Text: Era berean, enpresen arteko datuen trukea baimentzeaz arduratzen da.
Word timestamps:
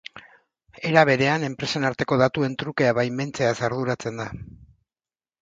Era 0.91 1.03
berean, 1.09 1.45
enpresen 1.49 1.85
arteko 1.89 2.17
datuen 2.23 2.57
trukea 2.65 2.95
baimentzeaz 3.01 3.53
arduratzen 3.69 4.21
da. 4.25 4.29